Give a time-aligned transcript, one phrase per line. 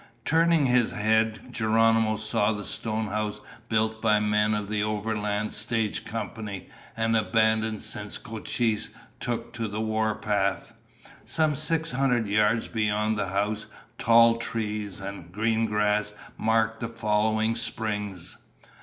[0.25, 6.05] Turning his head, Geronimo saw the stone house built by men of the Overland Stage
[6.05, 10.73] Company and abandoned since Cochise took the warpath.
[11.23, 13.67] Some six hundred yards beyond the house,
[13.99, 18.37] tall trees and green grass marked the flowing springs.